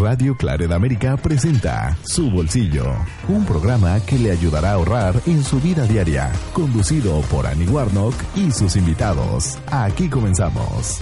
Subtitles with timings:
[0.00, 2.86] Radio Claret América presenta Su Bolsillo,
[3.28, 8.14] un programa que le ayudará a ahorrar en su vida diaria, conducido por Annie Warnock
[8.34, 9.58] y sus invitados.
[9.70, 11.00] Aquí comenzamos.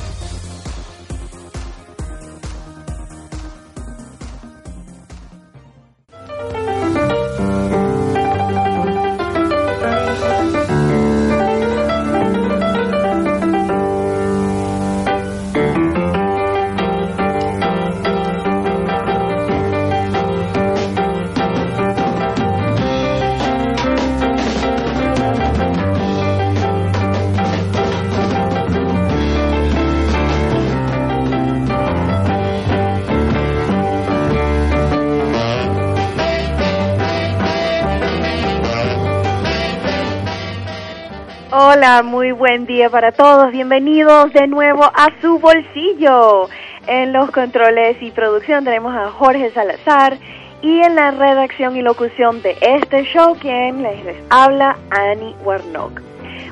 [42.33, 43.53] Buen día para todos.
[43.53, 46.49] Bienvenidos de nuevo a su bolsillo.
[46.87, 50.17] En los controles y producción tenemos a Jorge Salazar
[50.63, 56.01] y en la redacción y locución de este show quien les, habla Annie Warnock.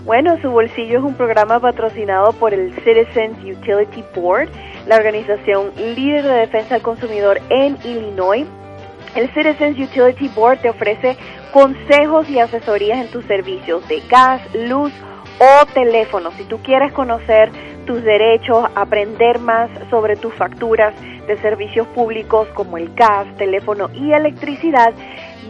[0.04, 4.48] Bueno, su bolsillo es un programa patrocinado por el Citizens Utility Board,
[4.86, 8.46] la organización líder de defensa del consumidor en Illinois.
[9.14, 11.16] El Citizens Utility Board te ofrece
[11.52, 14.92] consejos y asesorías en tus servicios de gas, luz
[15.41, 16.30] o teléfono.
[16.36, 17.50] Si tú quieres conocer
[17.86, 20.92] tus derechos, aprender más sobre tus facturas
[21.27, 24.92] de servicios públicos como el gas, teléfono y electricidad,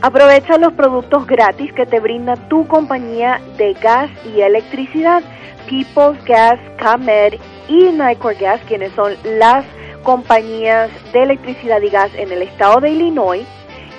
[0.00, 5.24] Aprovecha los productos gratis que te brinda tu compañía de gas y electricidad,
[5.68, 7.34] People's Gas, CAMED
[7.66, 9.64] y Nicor Gas, quienes son las
[10.04, 13.44] compañías de electricidad y gas en el estado de Illinois,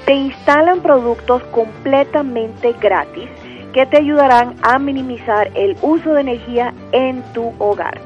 [0.06, 3.30] te instalan productos completamente gratis
[3.74, 8.00] que te ayudarán a minimizar el uso de energía en tu hogar.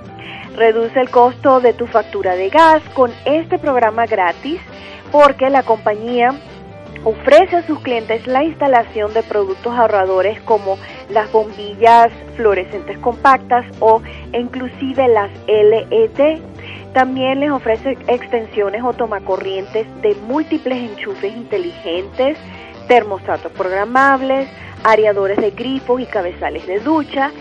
[0.56, 4.60] Reduce el costo de tu factura de gas con este programa gratis
[5.12, 6.34] porque la compañía
[7.04, 10.78] ofrece a sus clientes la instalación de productos ahorradores como
[11.10, 14.02] las bombillas fluorescentes compactas o
[14.34, 16.40] inclusive las LED.
[16.94, 22.38] También les ofrece extensiones o tomacorrientes de múltiples enchufes inteligentes,
[22.88, 24.48] termostatos programables,
[24.84, 27.32] areadores de grifos y cabezales de ducha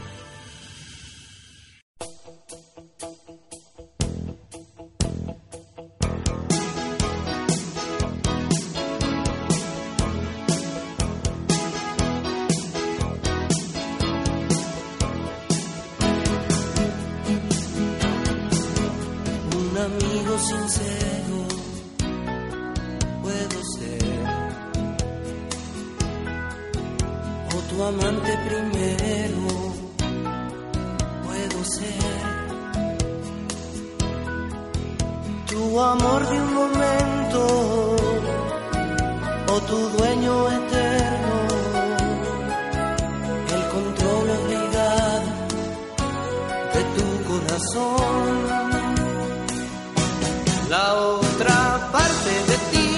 [50.70, 52.90] La otra parte de ti,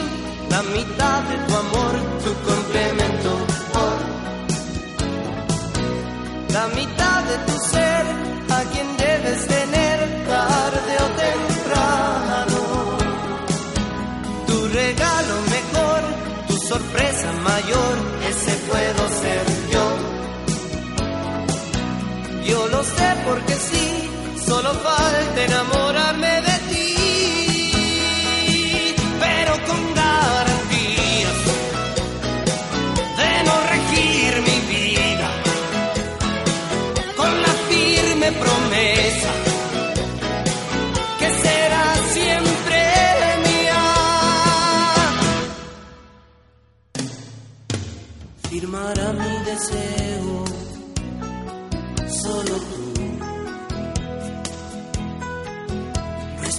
[0.50, 1.94] la mitad de tu amor,
[2.24, 3.32] tu complemento.
[3.74, 3.98] Oh.
[6.54, 8.04] La mitad de tu ser,
[8.50, 12.60] a quien debes tener tarde o temprano.
[14.48, 16.02] Tu regalo mejor,
[16.48, 17.96] tu sorpresa mayor,
[18.30, 19.86] ese puedo ser yo.
[22.48, 23.85] Yo lo sé porque sí
[24.46, 26.55] solo falta enamorarme de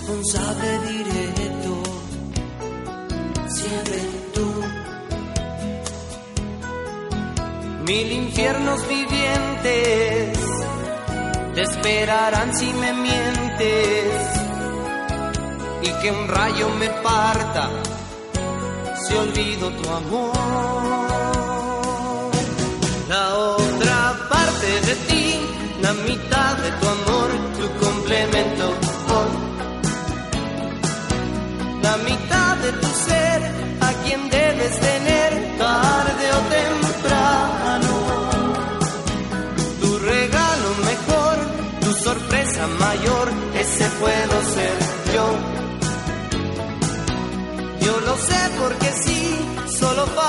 [0.06, 1.82] Responsable directo,
[3.48, 3.98] siempre
[4.32, 4.48] tú.
[7.84, 10.38] Mil infiernos vivientes
[11.56, 14.04] te esperarán si me mientes
[15.82, 17.68] y que un rayo me parta
[19.02, 20.36] si olvido tu amor.
[23.08, 25.34] La otra parte de ti,
[25.82, 27.25] la mitad de tu amor,
[31.86, 33.38] La mitad de tu ser,
[33.80, 37.94] a quien debes tener tarde o temprano.
[39.80, 41.36] Tu regalo mejor,
[41.82, 43.26] tu sorpresa mayor,
[43.62, 44.76] ese puedo ser
[45.14, 45.26] yo.
[47.86, 49.20] Yo lo sé porque sí,
[49.78, 50.25] solo falta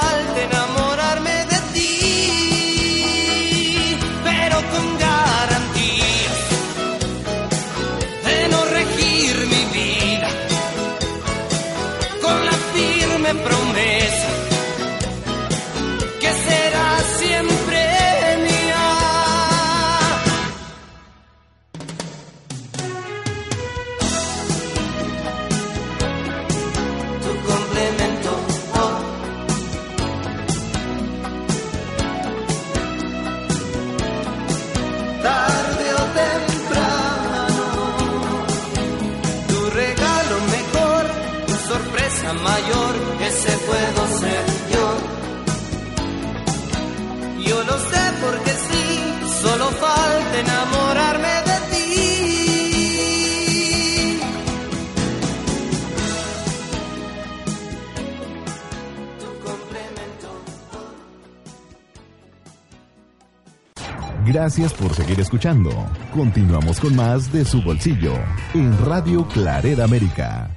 [64.48, 65.70] Gracias por seguir escuchando.
[66.14, 68.14] Continuamos con más de su bolsillo
[68.54, 70.50] en Radio Claret América.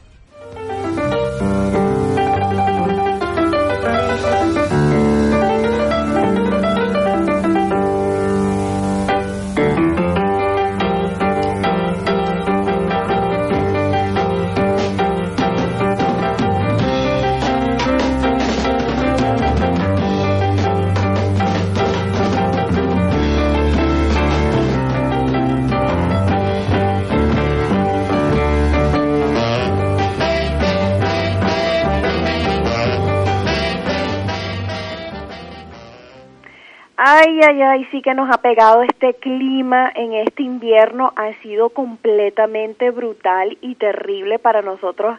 [37.42, 41.12] Ay, ay, sí que nos ha pegado este clima en este invierno.
[41.16, 45.18] Ha sido completamente brutal y terrible para nosotros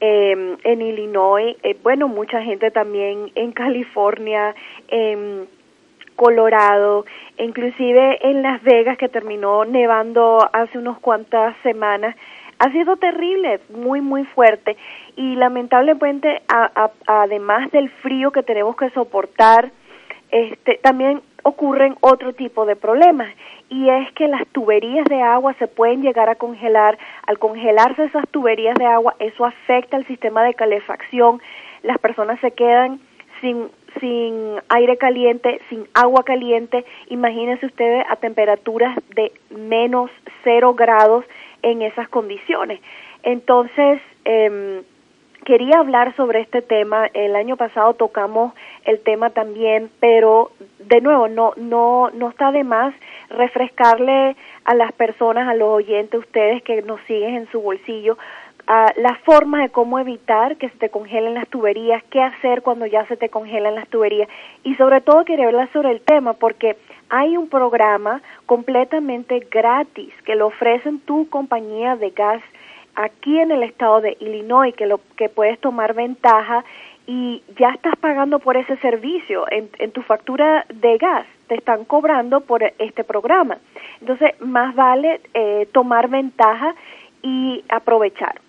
[0.00, 1.56] eh, en Illinois.
[1.62, 4.54] Eh, bueno, mucha gente también en California,
[4.88, 5.46] en
[6.16, 7.04] Colorado,
[7.38, 12.16] inclusive en Las Vegas, que terminó nevando hace unas cuantas semanas.
[12.60, 14.76] Ha sido terrible, muy, muy fuerte.
[15.16, 16.90] Y lamentablemente, a- a-
[17.22, 19.70] además del frío que tenemos que soportar,
[20.30, 23.32] este, también ocurren otro tipo de problemas
[23.68, 26.98] y es que las tuberías de agua se pueden llegar a congelar.
[27.26, 31.40] Al congelarse esas tuberías de agua, eso afecta al sistema de calefacción.
[31.82, 33.00] Las personas se quedan
[33.40, 36.84] sin sin aire caliente, sin agua caliente.
[37.08, 40.10] Imagínense ustedes a temperaturas de menos
[40.44, 41.24] cero grados
[41.62, 42.80] en esas condiciones.
[43.22, 44.82] Entonces, em,
[45.48, 47.06] quería hablar sobre este tema.
[47.14, 48.52] El año pasado tocamos
[48.84, 52.94] el tema también, pero de nuevo no no no está de más
[53.30, 54.36] refrescarle
[54.66, 58.18] a las personas, a los oyentes, ustedes que nos siguen en su bolsillo,
[58.96, 63.06] las formas de cómo evitar que se te congelen las tuberías, qué hacer cuando ya
[63.06, 64.28] se te congelan las tuberías
[64.64, 66.76] y sobre todo quería hablar sobre el tema porque
[67.08, 72.42] hay un programa completamente gratis que lo ofrecen tu compañía de gas
[72.98, 76.64] aquí en el estado de Illinois que lo que puedes tomar ventaja
[77.06, 79.46] y ya estás pagando por ese servicio.
[79.50, 83.58] En, tu factura de gas te están cobrando por este programa.
[84.00, 86.74] Entonces, más vale eh, tomar ventaja
[87.22, 88.40] y aprovechar.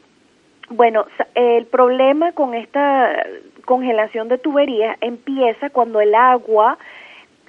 [0.69, 3.23] Bueno, el problema con esta
[3.65, 6.77] congelación de tuberías empieza cuando el agua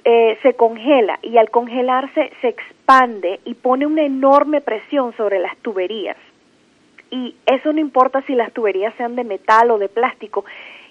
[0.05, 5.57] eh, se congela y al congelarse se expande y pone una enorme presión sobre las
[5.57, 6.17] tuberías.
[7.11, 10.45] Y eso no importa si las tuberías sean de metal o de plástico,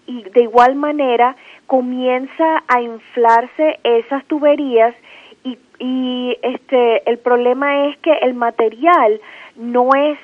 [0.06, 1.36] y de igual manera
[1.66, 4.94] comienza a inflarse esas tuberías
[5.44, 9.20] y, y este el problema es que el material
[9.56, 10.18] no es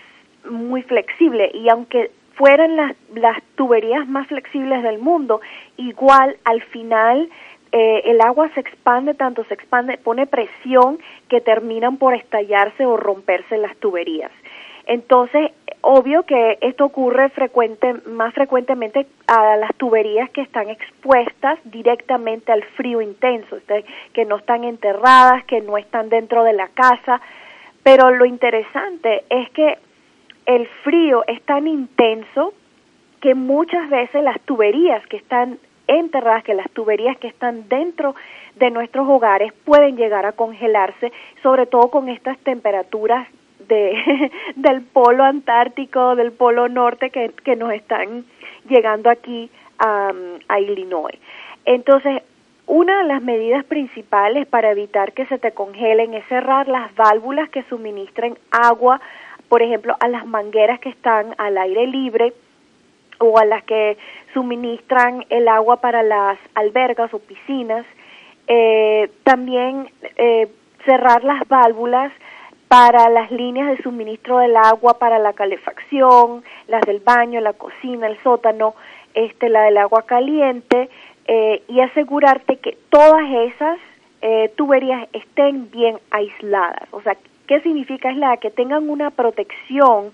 [0.51, 5.41] muy flexible y aunque fueran las, las tuberías más flexibles del mundo,
[5.77, 7.29] igual al final
[7.73, 10.99] eh, el agua se expande, tanto se expande, pone presión
[11.29, 14.31] que terminan por estallarse o romperse las tuberías.
[14.87, 15.51] Entonces,
[15.81, 22.63] obvio que esto ocurre frecuente, más frecuentemente a las tuberías que están expuestas directamente al
[22.63, 23.59] frío intenso,
[24.13, 27.21] que no están enterradas, que no están dentro de la casa.
[27.83, 29.79] Pero lo interesante es que
[30.47, 32.55] el frío es tan intenso
[33.21, 38.15] que muchas veces las tuberías que están enterradas, que las tuberías que están dentro
[38.57, 41.13] de nuestros hogares pueden llegar a congelarse,
[41.43, 43.29] sobre todo con estas temperaturas
[43.69, 48.25] de, del polo antártico, del polo norte que, que nos están
[48.69, 50.13] llegando aquí a,
[50.49, 51.19] a Illinois.
[51.65, 52.23] Entonces,
[52.67, 57.49] una de las medidas principales para evitar que se te congelen es cerrar las válvulas
[57.51, 59.01] que suministren agua,
[59.49, 62.33] por ejemplo, a las mangueras que están al aire libre
[63.19, 63.97] o a las que
[64.35, 67.87] suministran el agua para las albergas o piscinas.
[68.49, 70.49] Eh, también eh,
[70.85, 72.13] cerrar las válvulas
[72.69, 78.07] para las líneas de suministro del agua para la calefacción, las del baño, la cocina,
[78.07, 78.75] el sótano,
[79.15, 80.89] este, la del agua caliente
[81.27, 83.79] eh, y asegurarte que todas esas
[84.21, 86.89] eh, tuberías estén bien aisladas.
[86.91, 88.39] O sea, ¿qué significa aislada?
[88.39, 90.11] Que tengan una protección,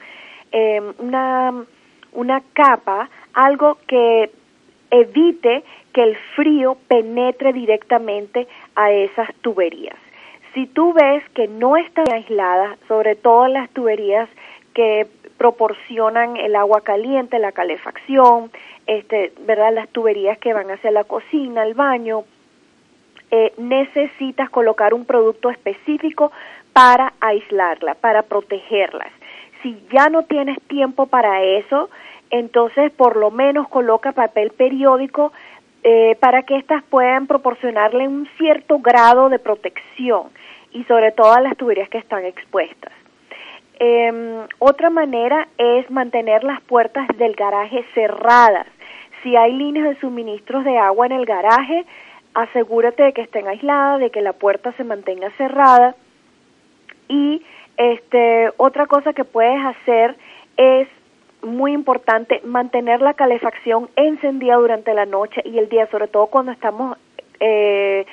[0.52, 1.64] eh, una,
[2.12, 4.30] una capa, algo que
[4.90, 9.96] evite que el frío penetre directamente a esas tuberías.
[10.54, 14.28] Si tú ves que no están aisladas, sobre todo las tuberías
[14.74, 15.06] que
[15.38, 18.50] proporcionan el agua caliente, la calefacción,
[18.86, 19.72] este, ¿verdad?
[19.72, 22.24] Las tuberías que van hacia la cocina, el baño,
[23.30, 26.32] eh, necesitas colocar un producto específico
[26.72, 29.10] para aislarla, para protegerlas.
[29.62, 31.88] Si ya no tienes tiempo para eso,
[32.30, 35.32] entonces por lo menos coloca papel periódico
[35.84, 40.28] eh, para que éstas puedan proporcionarle un cierto grado de protección
[40.72, 42.92] y sobre todo a las tuberías que están expuestas.
[43.78, 48.66] Em, otra manera es mantener las puertas del garaje cerradas.
[49.22, 51.84] Si hay líneas de suministros de agua en el garaje,
[52.34, 55.96] asegúrate de que estén aisladas, de que la puerta se mantenga cerrada.
[57.08, 57.42] Y
[57.76, 60.16] este, otra cosa que puedes hacer
[60.56, 60.88] es
[61.42, 66.52] muy importante mantener la calefacción encendida durante la noche y el día, sobre todo cuando
[66.52, 66.96] estamos
[67.40, 68.06] eh,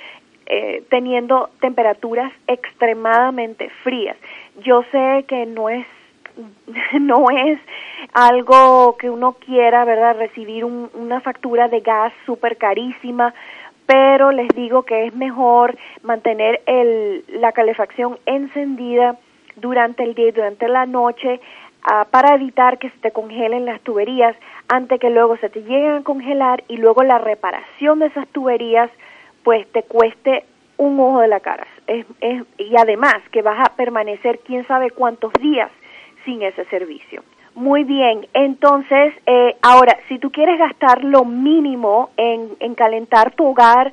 [0.48, 4.18] eh, teniendo temperaturas extremadamente frías.
[4.64, 5.86] Yo sé que no es
[7.00, 7.60] no es
[8.14, 10.18] algo que uno quiera, ¿verdad?
[10.18, 13.34] Recibir una factura de gas súper carísima,
[13.86, 19.18] pero les digo que es mejor mantener el, la calefacción encendida
[19.56, 21.40] durante el día y durante la noche
[21.84, 24.36] ah, para evitar que se te congelen las tuberías
[24.68, 28.90] antes que luego se te lleguen a congelar y luego la reparación de esas tuberías
[29.44, 30.46] pues te cueste
[30.78, 31.68] un ojo de la cara.
[31.88, 32.06] Es,
[32.58, 35.72] y además que vas a permanecer quién sabe cuántos días
[36.26, 37.24] sin ese servicio.
[37.56, 43.48] Muy bien, entonces, eh, ahora, si tú quieres gastar lo mínimo en, en calentar tu
[43.48, 43.92] hogar,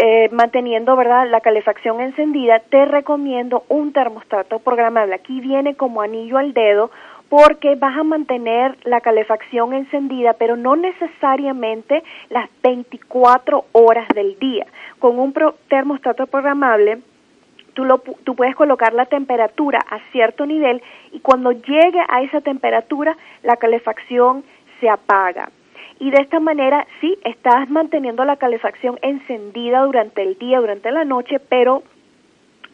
[0.00, 5.16] eh, manteniendo verdad la calefacción encendida, te recomiendo un termostato programable.
[5.16, 6.92] Aquí viene como anillo al dedo
[7.28, 14.66] porque vas a mantener la calefacción encendida, pero no necesariamente las 24 horas del día.
[15.00, 15.34] Con un
[15.66, 17.00] termostato programable,
[17.74, 22.40] tú, lo, tú puedes colocar la temperatura a cierto nivel y cuando llegue a esa
[22.40, 24.44] temperatura, la calefacción
[24.78, 25.50] se apaga.
[25.98, 31.04] Y de esta manera, sí, estás manteniendo la calefacción encendida durante el día, durante la
[31.04, 31.82] noche, pero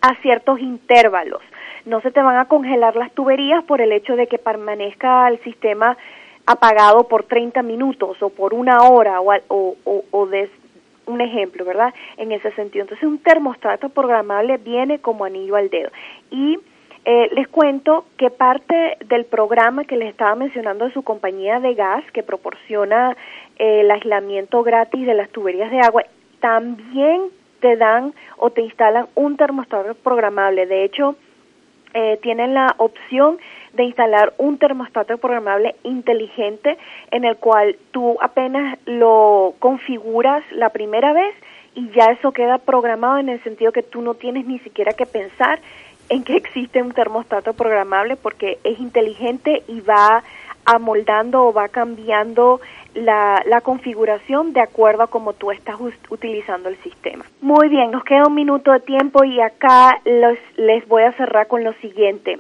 [0.03, 1.41] a ciertos intervalos
[1.85, 5.39] no se te van a congelar las tuberías por el hecho de que permanezca el
[5.43, 5.97] sistema
[6.47, 10.51] apagado por 30 minutos o por una hora o, o, o, de
[11.07, 11.93] un ejemplo, ¿verdad?
[12.17, 12.83] En ese sentido.
[12.83, 15.91] Entonces un termostato programable viene como anillo al dedo.
[16.31, 16.59] Y
[17.07, 21.75] Eh, les cuento que parte del programa que les estaba mencionando de su compañía de
[21.75, 23.15] gas, que proporciona
[23.59, 26.05] eh, el aislamiento gratis de las tuberías de agua,
[26.41, 27.25] también
[27.61, 30.65] te dan o te instalan un termostato programable.
[30.67, 31.17] De hecho,
[31.93, 33.39] eh, tienen la opción
[33.75, 36.79] de instalar un termostato programable inteligente
[37.11, 41.35] en el cual tú apenas lo configuras la primera vez
[41.75, 45.07] y ya eso queda programado en el sentido que tú no tienes ni siquiera que
[45.07, 45.61] pensar
[46.09, 50.23] en que existe un termostato programable porque es inteligente y va
[50.65, 52.61] amoldando o va cambiando
[52.95, 55.77] la, la, configuración de acuerdo a cómo tú estás
[56.09, 57.25] utilizando el sistema.
[57.41, 61.49] Muy bien, nos queda un minuto de tiempo y acá los, les voy a cerrar
[61.49, 62.39] con lo siguiente.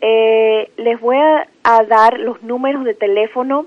[0.00, 3.66] Eh, les voy a, a dar los números de teléfono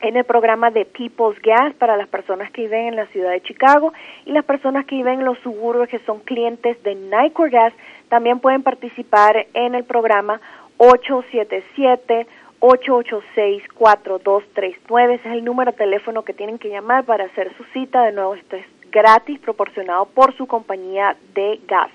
[0.02, 3.42] en el programa de People's Gas para las personas que viven en la ciudad de
[3.42, 3.92] Chicago
[4.24, 7.72] y las personas que viven en los suburbios que son clientes de Nicor Gas.
[8.08, 10.40] También pueden participar en el programa
[10.78, 12.26] 877
[12.60, 17.64] 886 4239 ese es el número de teléfono que tienen que llamar para hacer su
[17.72, 18.02] cita.
[18.02, 21.90] De nuevo esto es gratis proporcionado por su compañía de gas.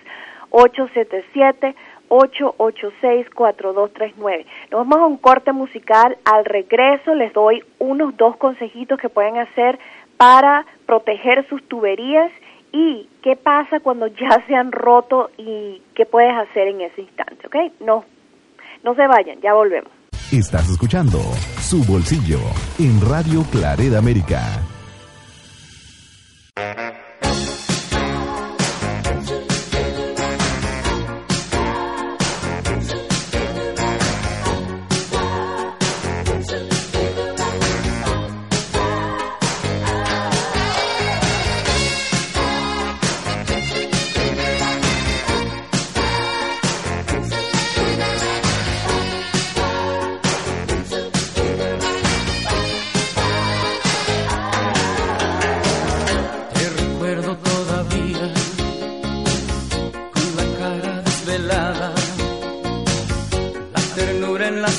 [0.51, 1.75] 877
[2.09, 4.45] 886-4239.
[4.71, 6.17] Nos vamos a un corte musical.
[6.25, 9.77] Al regreso les doy unos dos consejitos que pueden hacer
[10.17, 12.31] para proteger sus tuberías
[12.71, 17.47] y qué pasa cuando ya se han roto y qué puedes hacer en ese instante,
[17.47, 17.55] ¿ok?
[17.79, 18.03] No,
[18.83, 19.91] no se vayan, ya volvemos.
[20.31, 21.19] Estás escuchando
[21.59, 22.39] Su Bolsillo
[22.79, 24.41] en Radio Clareda América.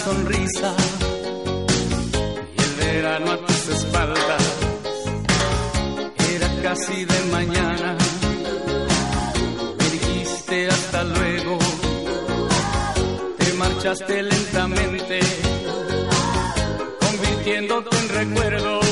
[0.05, 0.75] sonrisa
[2.57, 4.43] y el verano a tus espaldas
[6.35, 7.97] era casi de mañana.
[9.79, 11.59] Me dijiste hasta luego,
[13.39, 15.21] te marchaste lentamente,
[17.01, 18.86] convirtiéndote en recuerdo.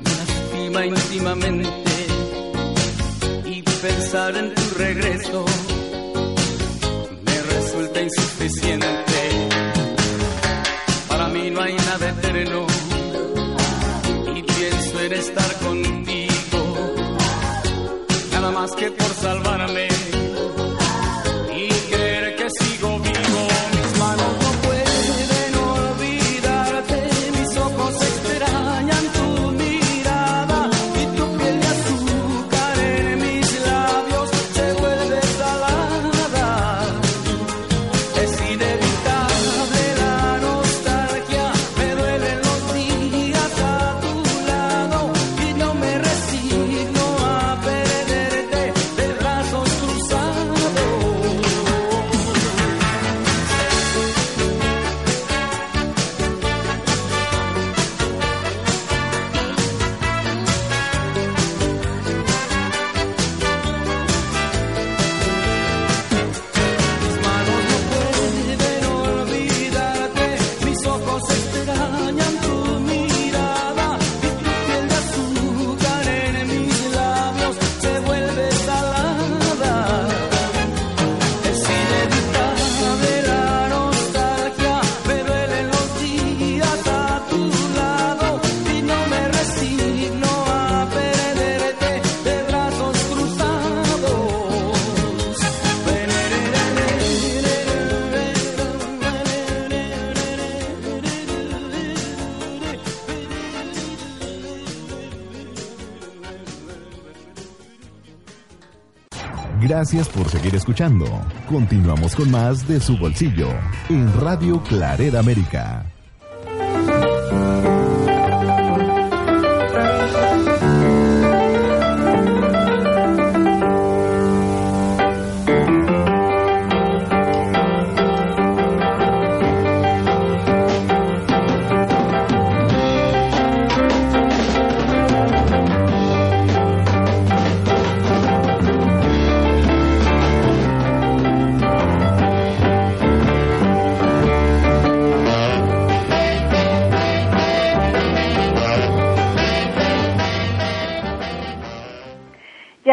[0.00, 2.06] me lastima íntimamente
[3.44, 5.44] y pensar en tu regreso
[7.22, 8.88] me resulta insuficiente.
[11.08, 12.66] Para mí no hay nada eterno
[14.34, 16.60] y pienso en estar contigo,
[18.32, 19.89] nada más que por salvarme.
[109.80, 111.06] Gracias por seguir escuchando.
[111.48, 113.48] Continuamos con más de su bolsillo
[113.88, 115.86] en Radio Claret América.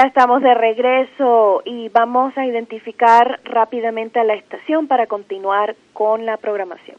[0.08, 6.38] Estamos de regreso y vamos a identificar rápidamente a la estación para continuar con la
[6.38, 6.98] programación.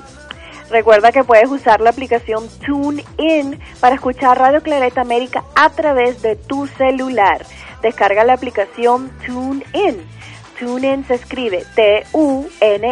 [0.71, 6.35] Recuerda que puedes usar la aplicación TuneIn para escuchar Radio Claret América a través de
[6.35, 7.47] tu celular.
[7.87, 10.05] Descarga la aplicación TuneIn.
[10.59, 12.87] TuneIn se escribe T-U-N-E-I-N.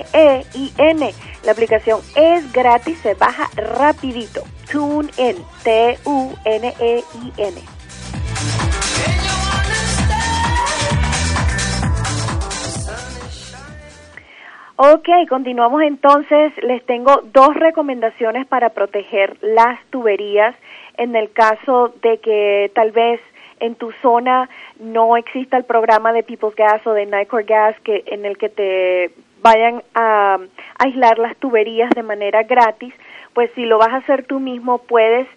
[1.42, 4.44] La aplicación es gratis, se baja rapidito.
[4.70, 7.60] TuneIn, T-U-N-E-I-N.
[14.76, 16.52] Ok, continuamos entonces.
[16.62, 20.54] Les tengo dos recomendaciones para proteger las tuberías
[20.98, 23.20] en el caso de que tal vez
[23.64, 24.48] en tu zona
[24.78, 28.48] no exista el programa de People's Gas o de Nicor Gas que en el que
[28.48, 29.10] te
[29.42, 30.38] vayan a
[30.78, 32.94] aislar las tuberías de manera gratis,
[33.34, 35.28] pues si lo vas a hacer tú mismo puedes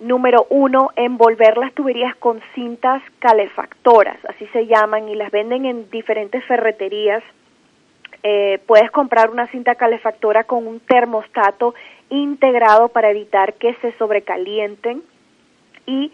[0.00, 5.90] Número uno, envolver las tuberías con cintas calefactoras, así se llaman, y las venden en
[5.90, 7.22] diferentes ferreterías.
[8.22, 11.74] Eh, puedes comprar una cinta calefactora con un termostato
[12.08, 15.02] integrado para evitar que se sobrecalienten.
[15.84, 16.12] Y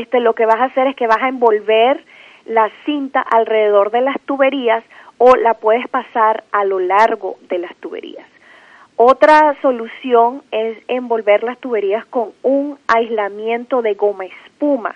[0.00, 2.04] este lo que vas a hacer es que vas a envolver
[2.46, 4.84] la cinta alrededor de las tuberías
[5.18, 8.26] o la puedes pasar a lo largo de las tuberías.
[8.96, 14.94] Otra solución es envolver las tuberías con un aislamiento de goma espuma.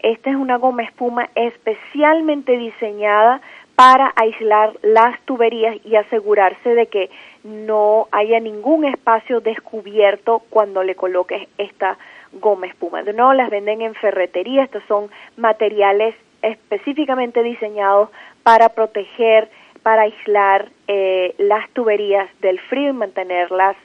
[0.00, 3.40] Esta es una goma espuma especialmente diseñada
[3.74, 7.10] para aislar las tuberías y asegurarse de que
[7.44, 11.96] no haya ningún espacio descubierto cuando le coloques esta
[12.32, 13.02] goma espuma.
[13.02, 18.10] Nuevo, las venden en ferretería, estos son materiales específicamente diseñados
[18.42, 19.48] para proteger,
[19.82, 23.76] para aislar eh, las tuberías del frío y mantenerlas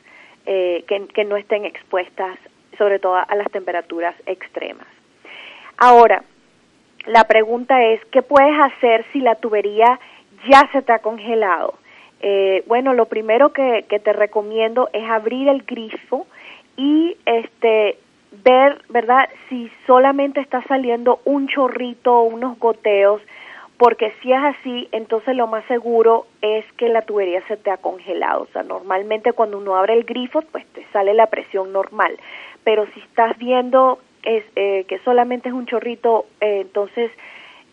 [0.46, 2.38] eh, que, no estén expuestas
[2.78, 4.88] sobre todo a las temperaturas extremas.
[5.78, 6.24] Ahora,
[7.06, 10.00] la pregunta es, ¿qué puedes hacer si la tubería
[10.50, 11.76] ya se te ha congelado?
[12.22, 16.26] Eh, bueno, lo primero que, te recomiendo es abrir el grifo
[16.78, 17.98] y este
[18.44, 19.30] ver, ¿verdad?
[19.50, 23.22] Si solamente está saliendo un chorrito o unos goteos,
[23.78, 27.78] porque si es así, entonces lo más seguro es que la tubería se te ha
[27.78, 28.44] congelado.
[28.44, 32.18] O sea, normalmente cuando uno abre el grifo, pues te sale la presión normal.
[32.64, 37.12] Pero si estás viendo es eh, que solamente es un chorrito, eh, entonces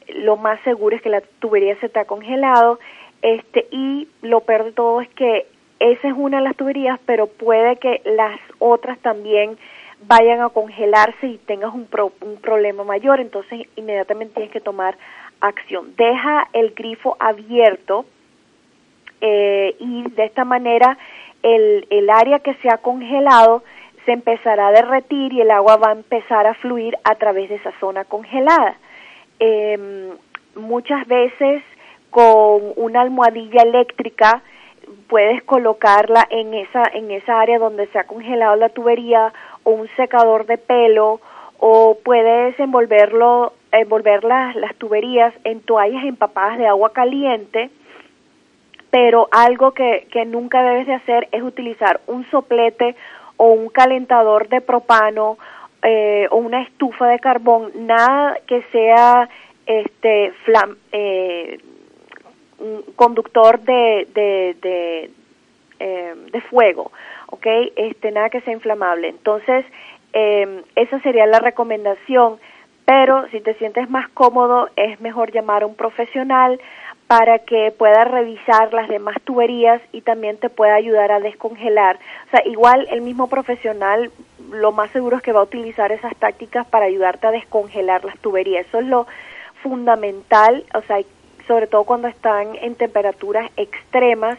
[0.09, 2.81] lo más seguro es que la tubería se está congelado,
[3.23, 5.47] este y lo peor de todo es que
[5.79, 9.57] esa es una de las tuberías, pero puede que las otras también
[10.07, 11.89] vayan a congelarse y tengas un,
[12.21, 14.97] un problema mayor, entonces inmediatamente tienes que tomar
[15.41, 15.95] acción.
[15.97, 18.05] Deja el grifo abierto
[19.21, 20.97] eh, y de esta manera
[21.43, 23.63] el, el área que se ha congelado
[24.05, 27.57] se empezará a derretir y el agua va a empezar a fluir a través de
[27.57, 28.77] esa zona congelada.
[29.39, 30.11] Eh,
[30.55, 31.63] muchas veces
[32.11, 34.43] con una almohadilla eléctrica
[35.09, 39.33] puedes colocarla en esa en esa área donde se ha congelado la tubería
[39.65, 41.21] o un secador de pelo
[41.59, 47.71] o puedes envolverlo envolver las, las tuberías en toallas empapadas de agua caliente
[48.91, 52.97] pero algo que, que nunca debes de hacer es utilizar un soplete
[53.37, 55.39] o un calentador de propano
[55.83, 59.29] eh, o una estufa de carbón, nada que sea
[59.65, 61.59] este flam, eh,
[62.97, 65.11] conductor de, de, de,
[65.79, 66.93] eh, de fuego,
[67.31, 67.47] ¿ok?
[67.77, 69.09] Este, nada que sea inflamable.
[69.09, 69.65] Entonces,
[70.13, 72.39] eh, esa sería la recomendación,
[72.85, 76.61] pero si te sientes más cómodo es mejor llamar a un profesional
[77.07, 81.99] para que pueda revisar las demás tuberías y también te pueda ayudar a descongelar.
[82.29, 84.11] O sea, igual el mismo profesional
[84.53, 88.19] lo más seguro es que va a utilizar esas tácticas para ayudarte a descongelar las
[88.19, 88.67] tuberías.
[88.67, 89.07] Eso es lo
[89.63, 91.01] fundamental, o sea,
[91.47, 94.39] sobre todo cuando están en temperaturas extremas,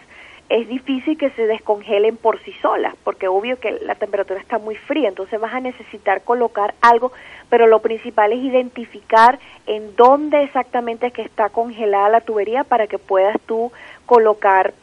[0.51, 4.75] es difícil que se descongelen por sí solas, porque obvio que la temperatura está muy
[4.75, 7.13] fría, entonces vas a necesitar colocar algo,
[7.49, 12.87] pero lo principal es identificar en dónde exactamente es que está congelada la tubería para
[12.87, 13.71] que puedas tú
[14.05, 14.73] colocar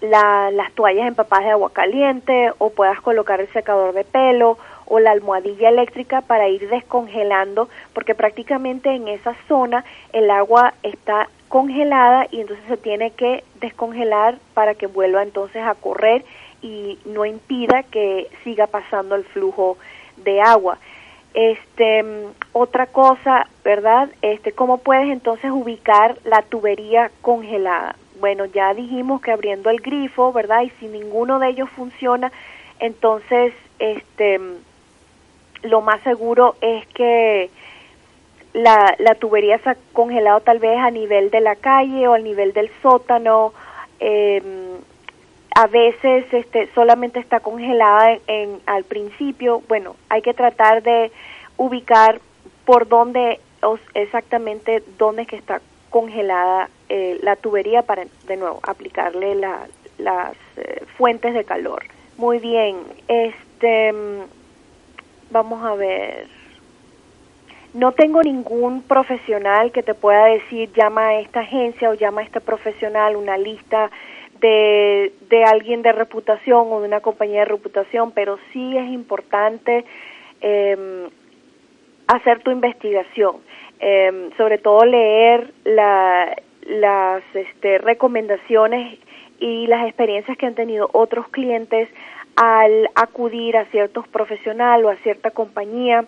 [0.00, 5.12] las toallas empapadas de agua caliente o puedas colocar el secador de pelo o la
[5.12, 12.40] almohadilla eléctrica para ir descongelando, porque prácticamente en esa zona el agua está congelada y
[12.40, 16.24] entonces se tiene que descongelar para que vuelva entonces a correr
[16.62, 19.76] y no impida que siga pasando el flujo
[20.16, 20.78] de agua.
[21.34, 22.06] Este,
[22.54, 24.08] otra cosa, ¿verdad?
[24.22, 27.96] Este, ¿cómo puedes entonces ubicar la tubería congelada?
[28.18, 30.62] Bueno, ya dijimos que abriendo el grifo, ¿verdad?
[30.62, 32.32] Y si ninguno de ellos funciona,
[32.80, 34.40] entonces, este,
[35.64, 37.50] lo más seguro es que
[38.52, 42.24] la, la tubería se ha congelado tal vez a nivel de la calle o al
[42.24, 43.52] nivel del sótano.
[44.00, 44.42] Eh,
[45.54, 49.62] a veces este, solamente está congelada en, al principio.
[49.68, 51.12] Bueno, hay que tratar de
[51.56, 52.20] ubicar
[52.64, 53.40] por dónde
[53.94, 55.60] exactamente dónde que está
[55.90, 59.66] congelada eh, la tubería para de nuevo aplicarle la,
[59.98, 61.84] las eh, fuentes de calor.
[62.16, 63.92] Muy bien, este
[65.30, 66.26] vamos a ver
[67.74, 72.24] no tengo ningún profesional que te pueda decir llama a esta agencia o llama a
[72.24, 73.90] este profesional, una lista
[74.40, 79.84] de, de alguien de reputación o de una compañía de reputación, pero sí es importante
[80.40, 81.08] eh,
[82.08, 83.36] hacer tu investigación,
[83.80, 88.98] eh, sobre todo leer la, las este, recomendaciones
[89.40, 91.88] y las experiencias que han tenido otros clientes
[92.36, 96.04] al acudir a ciertos profesionales o a cierta compañía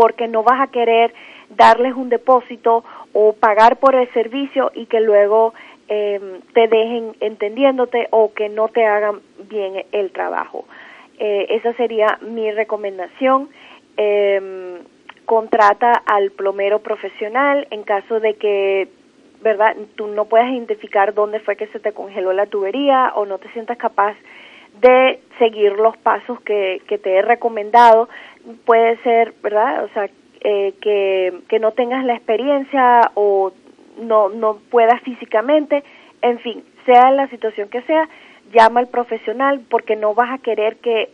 [0.00, 1.12] porque no vas a querer
[1.50, 2.82] darles un depósito
[3.12, 5.52] o pagar por el servicio y que luego
[5.88, 10.64] em, te dejen entendiéndote o que no te hagan bien el trabajo.
[11.18, 13.50] Eh, esa sería mi recomendación.
[13.98, 14.78] Em,
[15.26, 18.88] contrata al plomero profesional en caso de que
[19.42, 23.36] verdad tú no puedas identificar dónde fue que se te congeló la tubería o no
[23.36, 24.16] te sientas capaz
[24.80, 28.08] de seguir los pasos que, que te he recomendado
[28.64, 29.84] puede ser, ¿verdad?
[29.84, 30.08] O sea,
[30.42, 33.52] eh, que, que no tengas la experiencia o
[34.00, 35.84] no, no puedas físicamente,
[36.22, 38.08] en fin, sea la situación que sea,
[38.52, 41.10] llama al profesional porque no vas a querer que,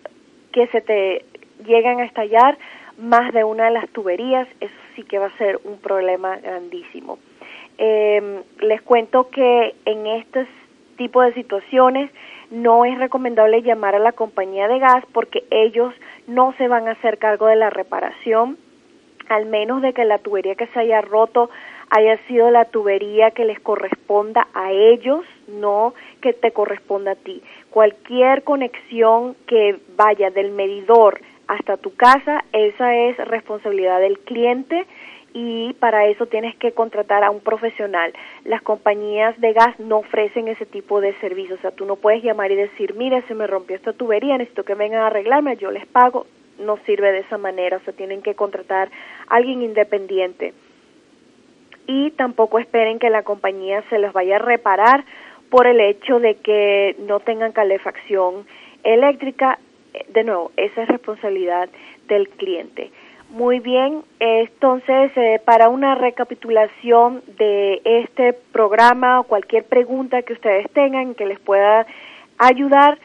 [0.53, 1.25] que se te
[1.67, 2.57] lleguen a estallar
[2.99, 7.19] más de una de las tuberías, eso sí que va a ser un problema grandísimo.
[7.79, 10.47] Eh, les cuento que en este
[10.97, 12.11] tipo de situaciones
[12.51, 15.93] no es recomendable llamar a la compañía de gas porque ellos
[16.27, 18.59] no se van a hacer cargo de la reparación,
[19.29, 21.51] al menos de que la tubería que se haya roto
[21.91, 27.43] haya sido la tubería que les corresponda a ellos, no que te corresponda a ti.
[27.71, 34.87] Cualquier conexión que vaya del medidor hasta tu casa, esa es responsabilidad del cliente
[35.39, 38.11] y para eso tienes que contratar a un profesional.
[38.45, 42.23] Las compañías de gas no ofrecen ese tipo de servicio, o sea, tú no puedes
[42.23, 45.71] llamar y decir, mire, se me rompió esta tubería, necesito que vengan a arreglarme, yo
[45.71, 46.25] les pago,
[46.59, 48.89] no sirve de esa manera, o sea, tienen que contratar
[49.29, 50.55] a alguien independiente.
[51.87, 55.05] Y tampoco esperen que la compañía se los vaya a reparar
[55.51, 58.47] por el hecho de que no tengan calefacción
[58.85, 59.59] eléctrica.
[60.09, 61.69] De nuevo, esa es responsabilidad
[62.09, 62.91] del cliente.
[63.31, 70.71] Muy bien, entonces eh, para una recapitulación de este programa o cualquier pregunta que ustedes
[70.71, 71.87] tengan que les pueda
[72.39, 72.99] ayudar,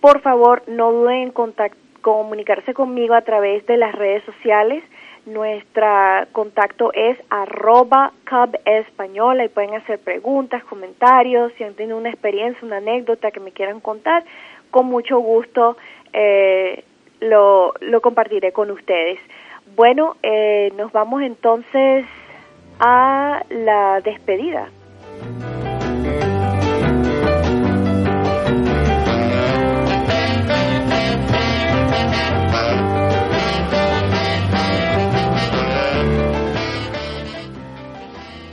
[0.00, 4.84] por favor no duden en comunicarse conmigo a través de las redes sociales.
[5.26, 5.84] Nuestro
[6.30, 12.64] contacto es arroba Cub Española y pueden hacer preguntas, comentarios, si han tenido una experiencia,
[12.64, 14.24] una anécdota que me quieran contar,
[14.70, 15.76] con mucho gusto
[16.12, 16.84] eh,
[17.20, 19.18] lo compartiré con ustedes.
[19.74, 22.06] Bueno, eh, nos vamos entonces
[22.78, 24.68] a la despedida.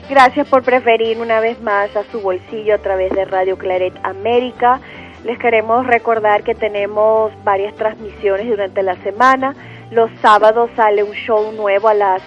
[0.10, 4.80] Gracias por preferir una vez más a su bolsillo a través de Radio Claret América.
[5.24, 9.56] Les queremos recordar que tenemos varias transmisiones durante la semana.
[9.94, 12.24] Los sábados sale un show nuevo a las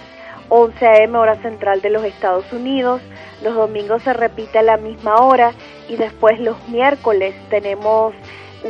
[0.47, 1.17] 11 a.m.
[1.17, 3.01] hora central de los Estados Unidos.
[3.43, 5.51] Los domingos se repite a la misma hora
[5.89, 8.13] y después los miércoles tenemos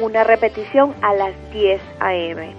[0.01, 2.55] una repetición a las 10 a.m.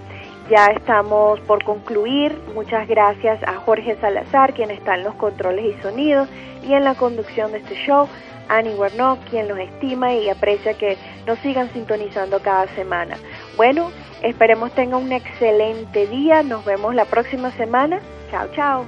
[0.49, 2.39] Ya estamos por concluir.
[2.55, 6.29] Muchas gracias a Jorge Salazar, quien está en los controles y sonidos
[6.63, 8.07] y en la conducción de este show.
[8.47, 10.97] Annie Warnock, quien los estima y aprecia que
[11.27, 13.17] nos sigan sintonizando cada semana.
[13.59, 13.91] Bueno,
[14.23, 16.43] esperemos tengan un excelente día.
[16.43, 17.99] Nos vemos la próxima semana.
[18.31, 18.85] Chao, chao.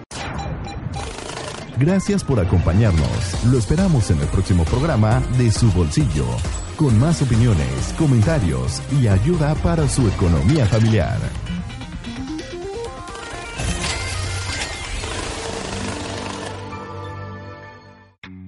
[1.77, 3.43] Gracias por acompañarnos.
[3.51, 6.23] Lo esperamos en el próximo programa de Su Bolsillo,
[6.77, 11.17] con más opiniones, comentarios y ayuda para su economía familiar.